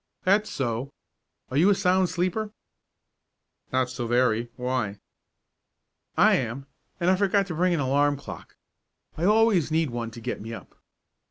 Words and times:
"That's 0.23 0.49
so. 0.49 0.91
Are 1.51 1.57
you 1.57 1.69
a 1.69 1.75
sound 1.75 2.09
sleeper?" 2.09 2.49
"Not 3.71 3.87
so 3.87 4.07
very. 4.07 4.49
Why?" 4.55 4.99
"I 6.17 6.33
am, 6.37 6.65
and 6.99 7.11
I 7.11 7.15
forgot 7.15 7.45
to 7.45 7.55
bring 7.55 7.75
an 7.75 7.79
alarm 7.79 8.17
clock. 8.17 8.57
I 9.15 9.25
always 9.25 9.69
need 9.69 9.91
one 9.91 10.09
to 10.09 10.19
get 10.19 10.41
me 10.41 10.55
up." 10.55 10.73